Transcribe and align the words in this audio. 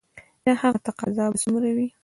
د 0.43 0.45
هغه 0.61 0.79
تقاضا 0.87 1.25
به 1.31 1.37
څومره 1.43 1.69
وي؟ 1.75 1.87